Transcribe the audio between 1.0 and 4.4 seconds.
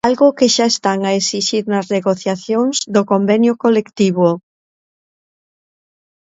a exixir nas negociacións do convenio colectivo.